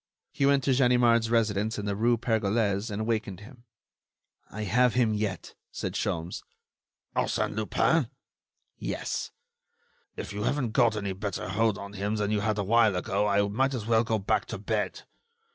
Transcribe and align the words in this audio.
He 0.31 0.47
went 0.47 0.63
to 0.63 0.73
Ganimard's 0.73 1.29
residence 1.29 1.77
in 1.77 1.85
the 1.85 1.95
rue 1.95 2.17
Pergolese 2.17 2.89
and 2.89 3.05
wakened 3.05 3.41
him. 3.41 3.65
"I 4.49 4.63
have 4.63 4.95
him 4.95 5.13
yet," 5.13 5.53
said 5.71 5.93
Sholmes. 5.93 6.41
"Arsène 7.15 7.55
Lupin?" 7.55 8.09
"Yes." 8.79 9.29
"If 10.17 10.33
you 10.33 10.41
haven't 10.41 10.71
got 10.71 10.97
any 10.97 11.13
better 11.13 11.49
hold 11.49 11.77
on 11.77 11.93
him 11.93 12.15
than 12.15 12.31
you 12.31 12.39
had 12.39 12.57
a 12.57 12.63
while 12.63 12.95
ago, 12.95 13.27
I 13.27 13.47
might 13.47 13.75
as 13.75 13.85
well 13.85 14.03
go 14.03 14.17
back 14.17 14.45
to 14.47 14.57
bed. 14.57 15.03